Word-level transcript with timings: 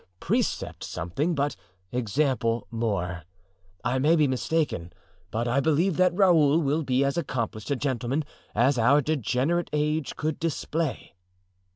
Precept 0.19 0.83
something, 0.83 1.35
but 1.35 1.55
example 1.91 2.65
more. 2.71 3.21
I 3.83 3.99
may 3.99 4.15
be 4.15 4.27
mistaken, 4.27 4.91
but 5.29 5.47
I 5.47 5.59
believe 5.59 5.97
that 5.97 6.15
Raoul 6.17 6.57
will 6.57 6.81
be 6.81 7.05
as 7.05 7.17
accomplished 7.19 7.69
a 7.69 7.75
gentleman 7.75 8.23
as 8.55 8.79
our 8.79 9.01
degenerate 9.01 9.69
age 9.73 10.15
could 10.15 10.39
display." 10.39 11.13